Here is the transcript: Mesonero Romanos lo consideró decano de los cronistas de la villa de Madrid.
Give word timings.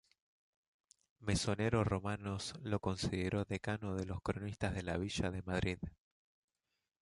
Mesonero 1.19 1.83
Romanos 1.83 2.55
lo 2.63 2.79
consideró 2.79 3.45
decano 3.45 3.93
de 3.93 4.07
los 4.07 4.19
cronistas 4.23 4.73
de 4.73 4.81
la 4.81 4.97
villa 4.97 5.29
de 5.29 5.43
Madrid. 5.43 5.77